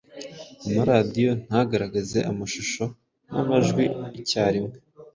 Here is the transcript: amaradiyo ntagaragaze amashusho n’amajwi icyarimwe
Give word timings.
amaradiyo 0.67 1.31
ntagaragaze 1.45 2.19
amashusho 2.31 2.83
n’amajwi 3.31 3.83
icyarimwe 4.19 4.75